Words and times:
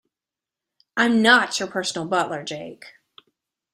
I'm 0.97 1.21
not 1.21 1.59
your 1.59 1.69
personal 1.69 2.07
butler, 2.07 2.43
Jake. 2.43 2.85